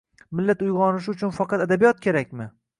[0.39, 2.53] Millat uyg‘onishi uchun faqat adabiyot kerakmi?